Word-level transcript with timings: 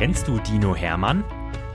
Kennst 0.00 0.28
du 0.28 0.38
Dino 0.38 0.74
Hermann? 0.74 1.24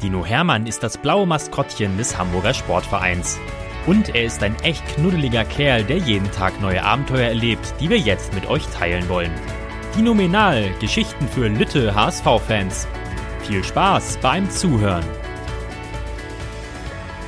Dino 0.02 0.26
Hermann 0.26 0.66
ist 0.66 0.82
das 0.82 0.98
blaue 0.98 1.28
Maskottchen 1.28 1.96
des 1.96 2.18
Hamburger 2.18 2.56
Sportvereins. 2.56 3.38
Und 3.86 4.16
er 4.16 4.26
ist 4.26 4.42
ein 4.42 4.56
echt 4.64 4.84
knuddeliger 4.96 5.46
Kerl, 5.46 5.84
der 5.84 5.98
jeden 5.98 6.32
Tag 6.32 6.60
neue 6.60 6.84
Abenteuer 6.84 7.28
erlebt, 7.28 7.76
die 7.80 7.88
wir 7.88 8.00
jetzt 8.00 8.34
mit 8.34 8.48
euch 8.48 8.66
teilen 8.66 9.08
wollen. 9.10 9.30
Dinominal, 9.96 10.74
Geschichten 10.80 11.28
für 11.28 11.50
Lütte 11.50 11.94
HSV-Fans. 11.94 12.88
Viel 13.42 13.64
Spaß 13.64 14.18
beim 14.24 14.50
Zuhören. 14.50 15.06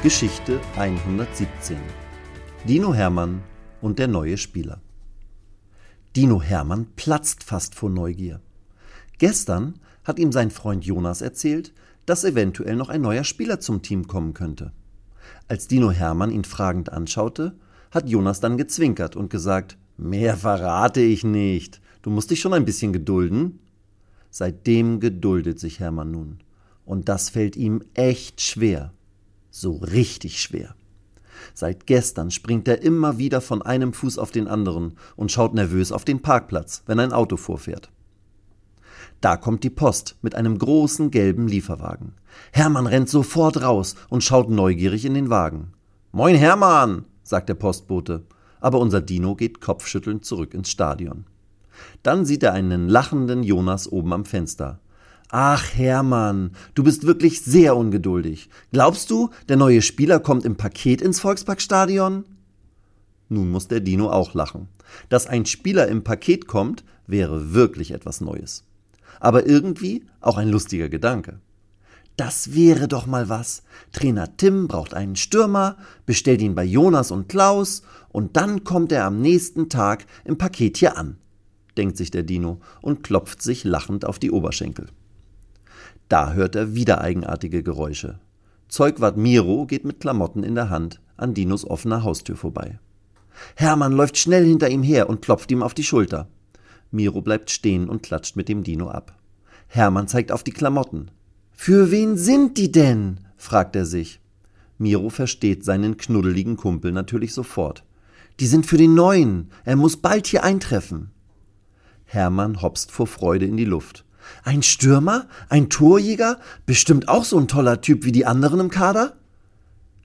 Geschichte 0.01 0.59
117 0.77 1.77
Dino 2.67 2.91
Hermann 2.91 3.43
und 3.81 3.99
der 3.99 4.07
neue 4.07 4.39
Spieler. 4.39 4.81
Dino 6.15 6.41
Hermann 6.41 6.87
platzt 6.95 7.43
fast 7.43 7.75
vor 7.75 7.91
Neugier. 7.91 8.41
Gestern 9.17 9.79
hat 10.03 10.19
ihm 10.19 10.31
sein 10.31 10.51
Freund 10.51 10.85
Jonas 10.85 11.21
erzählt, 11.21 11.73
dass 12.05 12.23
eventuell 12.23 12.75
noch 12.75 12.89
ein 12.89 13.01
neuer 13.01 13.23
Spieler 13.23 13.59
zum 13.59 13.81
Team 13.81 14.07
kommen 14.07 14.33
könnte. 14.33 14.71
Als 15.47 15.67
Dino 15.67 15.91
Hermann 15.91 16.31
ihn 16.31 16.45
fragend 16.45 16.91
anschaute, 16.91 17.55
hat 17.91 18.09
Jonas 18.09 18.39
dann 18.39 18.57
gezwinkert 18.57 19.15
und 19.15 19.29
gesagt, 19.29 19.77
mehr 19.97 20.37
verrate 20.37 21.01
ich 21.01 21.23
nicht. 21.23 21.81
Du 22.01 22.09
musst 22.09 22.31
dich 22.31 22.39
schon 22.39 22.53
ein 22.53 22.65
bisschen 22.65 22.93
gedulden. 22.93 23.59
Seitdem 24.29 24.99
geduldet 24.99 25.59
sich 25.59 25.79
Hermann 25.79 26.11
nun. 26.11 26.39
Und 26.85 27.09
das 27.09 27.29
fällt 27.29 27.55
ihm 27.55 27.81
echt 27.93 28.39
schwer. 28.41 28.93
So 29.49 29.77
richtig 29.77 30.41
schwer. 30.41 30.75
Seit 31.53 31.87
gestern 31.87 32.31
springt 32.31 32.67
er 32.67 32.81
immer 32.81 33.17
wieder 33.17 33.41
von 33.41 33.61
einem 33.61 33.93
Fuß 33.93 34.17
auf 34.17 34.31
den 34.31 34.47
anderen 34.47 34.93
und 35.15 35.31
schaut 35.31 35.53
nervös 35.53 35.91
auf 35.91 36.05
den 36.05 36.21
Parkplatz, 36.21 36.83
wenn 36.85 36.99
ein 36.99 37.13
Auto 37.13 37.37
vorfährt. 37.37 37.89
Da 39.21 39.35
kommt 39.35 39.63
die 39.63 39.71
Post 39.71 40.15
mit 40.21 40.35
einem 40.35 40.59
großen 40.59 41.09
gelben 41.09 41.47
Lieferwagen. 41.47 42.13
Hermann 42.51 42.85
rennt 42.85 43.09
sofort 43.09 43.61
raus 43.61 43.95
und 44.09 44.23
schaut 44.23 44.49
neugierig 44.49 45.05
in 45.05 45.15
den 45.15 45.29
Wagen. 45.29 45.73
Moin 46.11 46.35
Hermann, 46.35 47.05
sagt 47.23 47.49
der 47.49 47.55
Postbote, 47.55 48.23
aber 48.59 48.79
unser 48.79 49.01
Dino 49.01 49.35
geht 49.35 49.59
kopfschüttelnd 49.59 50.23
zurück 50.23 50.53
ins 50.53 50.69
Stadion. 50.69 51.25
Dann 52.03 52.25
sieht 52.25 52.43
er 52.43 52.53
einen 52.53 52.89
lachenden 52.89 53.43
Jonas 53.43 53.91
oben 53.91 54.13
am 54.13 54.25
Fenster. 54.25 54.79
Ach 55.29 55.65
Hermann, 55.73 56.51
du 56.75 56.83
bist 56.83 57.05
wirklich 57.05 57.41
sehr 57.41 57.75
ungeduldig. 57.75 58.49
Glaubst 58.71 59.09
du, 59.09 59.29
der 59.49 59.57
neue 59.57 59.81
Spieler 59.81 60.19
kommt 60.19 60.45
im 60.45 60.55
Paket 60.55 61.01
ins 61.01 61.19
Volksparkstadion? 61.19 62.23
Nun 63.29 63.51
muss 63.51 63.67
der 63.67 63.81
Dino 63.81 64.09
auch 64.09 64.33
lachen. 64.33 64.69
Dass 65.09 65.27
ein 65.27 65.45
Spieler 65.45 65.87
im 65.87 66.03
Paket 66.03 66.47
kommt, 66.47 66.85
wäre 67.07 67.53
wirklich 67.53 67.91
etwas 67.91 68.21
Neues 68.21 68.63
aber 69.19 69.45
irgendwie 69.45 70.05
auch 70.21 70.37
ein 70.37 70.49
lustiger 70.49 70.89
Gedanke. 70.89 71.39
Das 72.17 72.55
wäre 72.55 72.87
doch 72.87 73.05
mal 73.05 73.29
was. 73.29 73.61
Trainer 73.91 74.35
Tim 74.37 74.67
braucht 74.67 74.95
einen 74.95 75.15
Stürmer, 75.15 75.77
bestellt 76.07 76.41
ihn 76.41 76.55
bei 76.55 76.63
Jonas 76.63 77.11
und 77.11 77.29
Klaus 77.29 77.83
und 78.09 78.35
dann 78.37 78.63
kommt 78.63 78.91
er 78.91 79.05
am 79.05 79.21
nächsten 79.21 79.69
Tag 79.69 80.05
im 80.25 80.37
Paket 80.37 80.77
hier 80.77 80.97
an, 80.97 81.17
denkt 81.77 81.95
sich 81.95 82.09
der 82.09 82.23
Dino 82.23 82.59
und 82.81 83.03
klopft 83.03 83.43
sich 83.43 83.63
lachend 83.63 84.03
auf 84.03 84.17
die 84.17 84.31
Oberschenkel. 84.31 84.87
Da 86.09 86.33
hört 86.33 86.55
er 86.55 86.73
wieder 86.73 87.01
eigenartige 87.01 87.61
Geräusche. 87.61 88.19
Zeugwart 88.67 89.17
Miro 89.17 89.65
geht 89.67 89.85
mit 89.85 89.99
Klamotten 89.99 90.43
in 90.43 90.55
der 90.55 90.69
Hand 90.69 90.99
an 91.17 91.33
Dinos 91.33 91.65
offener 91.65 92.03
Haustür 92.03 92.35
vorbei. 92.35 92.79
Hermann 93.55 93.93
läuft 93.93 94.17
schnell 94.17 94.45
hinter 94.45 94.69
ihm 94.69 94.83
her 94.83 95.09
und 95.09 95.21
klopft 95.21 95.51
ihm 95.51 95.61
auf 95.61 95.73
die 95.73 95.83
Schulter. 95.83 96.27
Miro 96.91 97.21
bleibt 97.21 97.51
stehen 97.51 97.89
und 97.89 98.03
klatscht 98.03 98.35
mit 98.35 98.47
dem 98.49 98.63
Dino 98.63 98.89
ab. 98.89 99.17
Hermann 99.67 100.07
zeigt 100.07 100.31
auf 100.31 100.43
die 100.43 100.51
Klamotten. 100.51 101.11
Für 101.51 101.91
wen 101.91 102.17
sind 102.17 102.57
die 102.57 102.71
denn? 102.71 103.19
fragt 103.35 103.75
er 103.75 103.85
sich. 103.85 104.19
Miro 104.77 105.09
versteht 105.09 105.65
seinen 105.65 105.97
knuddeligen 105.97 106.55
Kumpel 106.55 106.91
natürlich 106.91 107.33
sofort. 107.33 107.83
Die 108.39 108.47
sind 108.47 108.65
für 108.65 108.77
den 108.77 108.93
Neuen. 108.93 109.49
Er 109.65 109.75
muss 109.75 109.97
bald 109.97 110.27
hier 110.27 110.43
eintreffen. 110.43 111.11
Hermann 112.05 112.61
hopst 112.61 112.91
vor 112.91 113.07
Freude 113.07 113.45
in 113.45 113.57
die 113.57 113.65
Luft. 113.65 114.05
Ein 114.43 114.63
Stürmer? 114.63 115.27
Ein 115.49 115.69
Torjäger? 115.69 116.39
Bestimmt 116.65 117.09
auch 117.09 117.25
so 117.25 117.37
ein 117.37 117.47
toller 117.47 117.81
Typ 117.81 118.05
wie 118.05 118.11
die 118.11 118.25
anderen 118.25 118.59
im 118.59 118.69
Kader? 118.69 119.17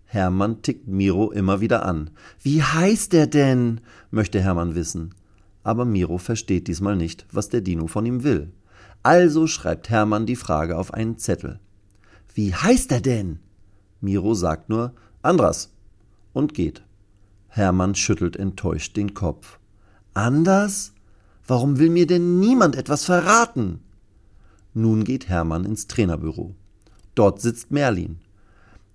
Hermann 0.07 0.63
tickt 0.63 0.89
Miro 0.89 1.31
immer 1.31 1.61
wieder 1.61 1.85
an. 1.85 2.11
Wie 2.43 2.63
heißt 2.63 3.15
er 3.15 3.27
denn? 3.27 3.81
möchte 4.11 4.41
Hermann 4.41 4.75
wissen 4.75 5.15
aber 5.65 5.85
Miro 5.85 6.19
versteht 6.19 6.69
diesmal 6.69 6.97
nicht, 6.97 7.27
was 7.33 7.49
der 7.49 7.61
Dino 7.61 7.87
von 7.87 8.07
ihm 8.07 8.23
will. 8.25 8.53
Also 9.03 9.47
schreibt 9.47 9.91
Hermann 9.91 10.27
die 10.27 10.37
Frage 10.37 10.77
auf 10.77 10.95
einen 10.95 11.19
Zettel. 11.19 11.61
Wie 12.35 12.55
heißt 12.55 12.93
er 12.93 13.01
denn? 13.01 13.41
Miro 14.01 14.35
sagt 14.35 14.69
nur 14.69 14.95
Andras 15.23 15.73
und 16.33 16.55
geht. 16.55 16.83
Hermann 17.49 17.95
schüttelt 17.95 18.37
enttäuscht 18.37 18.97
den 18.97 19.15
Kopf. 19.15 19.59
Anders? 20.15 20.93
Warum 21.47 21.79
will 21.79 21.91
mir 21.91 22.07
denn 22.07 22.41
niemand 22.41 22.77
etwas 22.77 23.05
verraten? 23.05 23.81
Nun 24.75 25.05
geht 25.05 25.29
Hermann 25.29 25.65
ins 25.65 25.87
Trainerbüro. 25.87 26.55
Dort 27.15 27.41
sitzt 27.41 27.71
Merlin. 27.71 28.19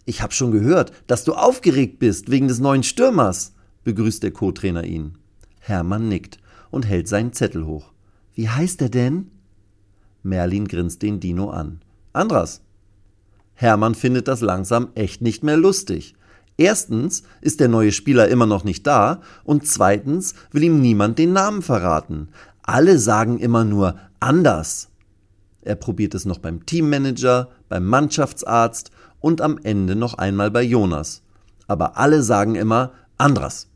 Ich 0.05 0.21
hab 0.21 0.33
schon 0.33 0.51
gehört, 0.51 0.91
dass 1.05 1.23
du 1.23 1.33
aufgeregt 1.33 1.99
bist 1.99 2.31
wegen 2.31 2.47
des 2.47 2.59
neuen 2.59 2.83
Stürmers, 2.83 3.53
begrüßt 3.83 4.23
der 4.23 4.31
Co-Trainer 4.31 4.85
ihn. 4.85 5.17
Hermann 5.59 6.07
nickt 6.07 6.39
und 6.71 6.85
hält 6.85 7.07
seinen 7.07 7.33
Zettel 7.33 7.65
hoch. 7.65 7.93
Wie 8.33 8.49
heißt 8.49 8.81
er 8.81 8.89
denn? 8.89 9.31
Merlin 10.23 10.67
grinst 10.67 11.01
den 11.01 11.19
Dino 11.19 11.49
an. 11.49 11.81
Andras. 12.13 12.61
Hermann 13.53 13.95
findet 13.95 14.27
das 14.27 14.41
langsam 14.41 14.89
echt 14.95 15.21
nicht 15.21 15.43
mehr 15.43 15.57
lustig. 15.57 16.15
Erstens 16.57 17.23
ist 17.41 17.59
der 17.59 17.67
neue 17.67 17.91
Spieler 17.91 18.27
immer 18.27 18.45
noch 18.45 18.63
nicht 18.63 18.85
da 18.85 19.21
und 19.43 19.67
zweitens 19.67 20.33
will 20.51 20.63
ihm 20.63 20.81
niemand 20.81 21.19
den 21.19 21.33
Namen 21.33 21.61
verraten. 21.61 22.29
Alle 22.63 22.97
sagen 22.99 23.37
immer 23.39 23.63
nur 23.63 23.95
anders. 24.19 24.89
Er 25.61 25.75
probiert 25.75 26.15
es 26.15 26.25
noch 26.25 26.39
beim 26.39 26.65
Teammanager, 26.65 27.49
beim 27.69 27.85
Mannschaftsarzt 27.85 28.91
und 29.19 29.41
am 29.41 29.59
Ende 29.63 29.95
noch 29.95 30.15
einmal 30.15 30.51
bei 30.51 30.63
Jonas. 30.63 31.21
Aber 31.67 31.97
alle 31.97 32.23
sagen 32.23 32.55
immer 32.55 32.91
Andras. 33.17 33.67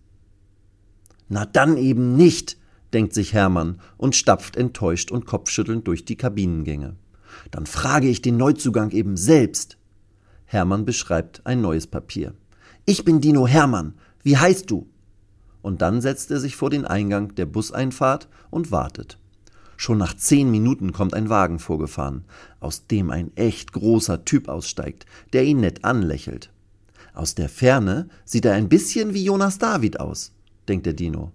Na 1.30 1.46
dann 1.46 1.78
eben 1.78 2.16
nicht, 2.16 2.58
denkt 2.94 3.14
sich 3.14 3.34
Hermann 3.34 3.80
und 3.98 4.16
stapft 4.16 4.56
enttäuscht 4.56 5.12
und 5.12 5.26
kopfschüttelnd 5.26 5.88
durch 5.88 6.06
die 6.06 6.18
Kabinengänge. 6.18 6.96
Dann 7.52 7.66
frage 7.66 8.08
ich 8.08 8.22
den 8.22 8.38
Neuzugang 8.38 8.92
eben 8.92 9.18
selbst. 9.18 9.78
Hermann 10.46 10.86
beschreibt 10.86 11.42
ein 11.46 11.62
neues 11.62 11.88
Papier. 11.88 12.34
Ich 12.86 13.06
bin 13.06 13.22
Dino 13.22 13.48
Hermann. 13.48 13.94
Wie 14.24 14.38
heißt 14.38 14.70
du? 14.70 14.88
Und 15.62 15.82
dann 15.82 16.02
setzt 16.02 16.32
er 16.32 16.40
sich 16.40 16.56
vor 16.56 16.70
den 16.70 16.86
Eingang 16.86 17.36
der 17.36 17.46
Buseinfahrt 17.46 18.28
und 18.50 18.72
wartet. 18.72 19.18
Schon 19.78 19.98
nach 19.98 20.16
zehn 20.16 20.52
Minuten 20.52 20.92
kommt 20.92 21.14
ein 21.14 21.30
Wagen 21.30 21.58
vorgefahren, 21.58 22.26
aus 22.60 22.88
dem 22.88 23.10
ein 23.10 23.36
echt 23.36 23.72
großer 23.72 24.26
Typ 24.26 24.48
aussteigt, 24.48 25.06
der 25.34 25.44
ihn 25.44 25.62
nett 25.62 25.84
anlächelt. 25.84 26.52
Aus 27.14 27.36
der 27.36 27.50
Ferne 27.50 28.08
sieht 28.26 28.46
er 28.46 28.54
ein 28.54 28.70
bisschen 28.70 29.14
wie 29.14 29.24
Jonas 29.24 29.58
David 29.58 30.00
aus, 30.00 30.34
denkt 30.68 30.86
der 30.86 30.94
Dino. 30.94 31.32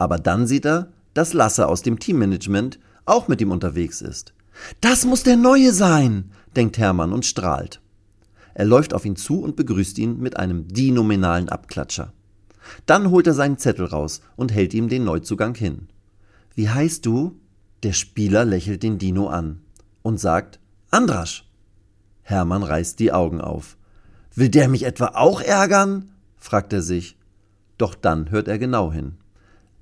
Aber 0.00 0.16
dann 0.16 0.46
sieht 0.46 0.64
er, 0.64 0.88
dass 1.12 1.34
Lasse 1.34 1.68
aus 1.68 1.82
dem 1.82 1.98
Teammanagement 1.98 2.80
auch 3.04 3.28
mit 3.28 3.42
ihm 3.42 3.50
unterwegs 3.50 4.00
ist. 4.00 4.32
Das 4.80 5.04
muss 5.04 5.24
der 5.24 5.36
Neue 5.36 5.74
sein, 5.74 6.30
denkt 6.56 6.78
Hermann 6.78 7.12
und 7.12 7.26
strahlt. 7.26 7.82
Er 8.54 8.64
läuft 8.64 8.94
auf 8.94 9.04
ihn 9.04 9.16
zu 9.16 9.42
und 9.42 9.56
begrüßt 9.56 9.98
ihn 9.98 10.18
mit 10.18 10.38
einem 10.38 10.66
dinominalen 10.68 11.50
Abklatscher. 11.50 12.14
Dann 12.86 13.10
holt 13.10 13.26
er 13.26 13.34
seinen 13.34 13.58
Zettel 13.58 13.84
raus 13.84 14.22
und 14.36 14.54
hält 14.54 14.72
ihm 14.72 14.88
den 14.88 15.04
Neuzugang 15.04 15.54
hin. 15.54 15.88
Wie 16.54 16.70
heißt 16.70 17.04
du? 17.04 17.38
Der 17.82 17.92
Spieler 17.92 18.46
lächelt 18.46 18.82
den 18.82 18.96
Dino 18.96 19.28
an 19.28 19.60
und 20.00 20.18
sagt 20.18 20.60
Andrasch. 20.90 21.46
Hermann 22.22 22.62
reißt 22.62 22.98
die 23.00 23.12
Augen 23.12 23.42
auf. 23.42 23.76
Will 24.34 24.48
der 24.48 24.68
mich 24.70 24.84
etwa 24.84 25.08
auch 25.08 25.42
ärgern? 25.42 26.12
fragt 26.38 26.72
er 26.72 26.80
sich. 26.80 27.18
Doch 27.76 27.94
dann 27.94 28.30
hört 28.30 28.48
er 28.48 28.58
genau 28.58 28.90
hin. 28.90 29.18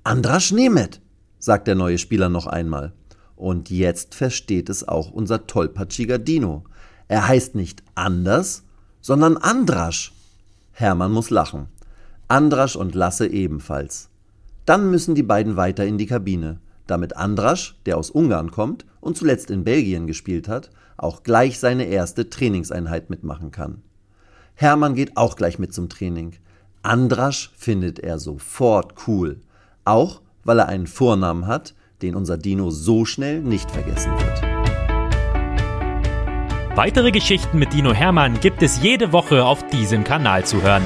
Andras 0.03 0.51
Nemeth, 0.51 1.01
sagt 1.39 1.67
der 1.67 1.75
neue 1.75 1.97
Spieler 1.97 2.29
noch 2.29 2.47
einmal. 2.47 2.93
Und 3.35 3.69
jetzt 3.69 4.15
versteht 4.15 4.69
es 4.69 4.87
auch 4.87 5.11
unser 5.11 5.45
tollpatschiger 5.45 6.17
Dino. 6.17 6.63
Er 7.09 7.27
heißt 7.27 7.55
nicht 7.55 7.83
Anders, 7.95 8.63
sondern 9.01 9.37
Andrasch. 9.37 10.13
Hermann 10.71 11.11
muss 11.11 11.29
lachen. 11.29 11.67
Andrasch 12.29 12.75
und 12.75 12.95
Lasse 12.95 13.27
ebenfalls. 13.27 14.09
Dann 14.65 14.89
müssen 14.89 15.15
die 15.15 15.23
beiden 15.23 15.57
weiter 15.57 15.85
in 15.85 15.97
die 15.97 16.05
Kabine, 16.05 16.59
damit 16.87 17.17
Andrasch, 17.17 17.75
der 17.85 17.97
aus 17.97 18.09
Ungarn 18.09 18.51
kommt 18.51 18.85
und 19.01 19.17
zuletzt 19.17 19.51
in 19.51 19.63
Belgien 19.63 20.07
gespielt 20.07 20.47
hat, 20.47 20.69
auch 20.95 21.23
gleich 21.23 21.59
seine 21.59 21.85
erste 21.85 22.29
Trainingseinheit 22.29 23.09
mitmachen 23.09 23.51
kann. 23.51 23.81
Hermann 24.55 24.95
geht 24.95 25.17
auch 25.17 25.35
gleich 25.35 25.59
mit 25.59 25.73
zum 25.73 25.89
Training. 25.89 26.33
Andrasch 26.83 27.51
findet 27.55 27.99
er 27.99 28.19
sofort 28.19 29.07
cool. 29.07 29.41
Auch 29.89 30.21
weil 30.43 30.59
er 30.59 30.69
einen 30.69 30.85
Vornamen 30.85 31.47
hat, 31.47 31.73
den 32.03 32.13
unser 32.13 32.37
Dino 32.37 32.69
so 32.69 33.05
schnell 33.05 33.41
nicht 33.41 33.71
vergessen 33.71 34.11
wird. 34.11 34.41
Weitere 36.77 37.09
Geschichten 37.11 37.57
mit 37.57 37.73
Dino 37.73 37.91
Hermann 37.91 38.39
gibt 38.39 38.61
es 38.61 38.83
jede 38.83 39.11
Woche 39.11 39.43
auf 39.43 39.67
diesem 39.69 40.03
Kanal 40.03 40.45
zu 40.45 40.61
hören. 40.61 40.83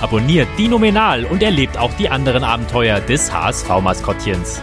Abonniert 0.00 0.48
Dino 0.58 0.80
Menal 0.80 1.26
und 1.26 1.44
erlebt 1.44 1.78
auch 1.78 1.92
die 1.94 2.08
anderen 2.08 2.42
Abenteuer 2.42 3.00
des 3.00 3.32
HSV-Maskottchens. 3.32 4.62